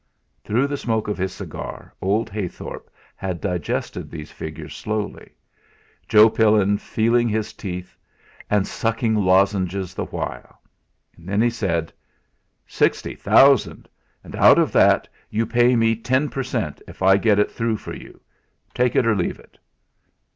[0.43, 5.33] Through the smoke of his cigar old Heythorp had digested those figures slowly,
[6.07, 7.95] Joe Pillin feeling his teeth
[8.49, 10.59] and sucking lozenges the while;
[11.19, 11.93] then he said:
[12.65, 13.87] "Sixty thousand!
[14.23, 17.77] And out of that you pay me ten per cent., if I get it through
[17.77, 18.19] for you.
[18.73, 19.59] Take it or leave it."